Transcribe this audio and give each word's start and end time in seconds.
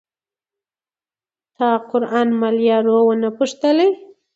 تا 1.55 1.69
قران 1.89 2.27
مل 2.41 2.55
یارو 2.69 2.97
ونه 3.05 3.29
پوښتلئ 3.37 3.89